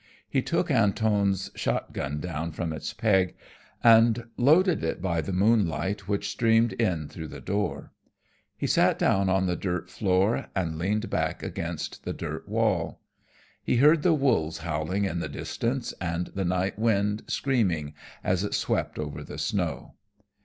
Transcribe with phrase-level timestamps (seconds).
[0.27, 3.35] He took Antone's shot gun down from its peg,
[3.83, 7.91] and loaded it by the moonlight which streamed in through the door.
[8.57, 12.99] He sat down on the dirt floor, and leaned back against the dirt wall.
[13.63, 17.93] He heard the wolves howling in the distance, and the night wind screaming
[18.23, 19.93] as it swept over the snow.